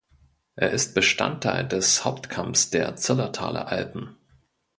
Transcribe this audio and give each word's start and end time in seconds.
Er 0.55 0.71
ist 0.71 0.95
Bestandteil 0.95 1.67
des 1.67 2.03
Hauptkamms 2.05 2.71
der 2.71 2.95
Zillertaler 2.95 3.67
Alpen. 3.67 4.15